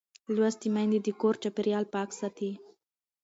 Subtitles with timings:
[0.35, 2.51] لوستې میندې د کور چاپېریال پاک ساتي.